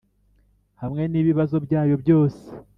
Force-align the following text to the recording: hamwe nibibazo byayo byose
hamwe 0.81 1.03
nibibazo 1.07 1.55
byayo 1.65 1.95
byose 2.03 2.43